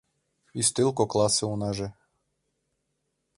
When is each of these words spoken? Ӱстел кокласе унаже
Ӱстел 0.59 0.89
кокласе 0.97 1.41
унаже 1.53 1.87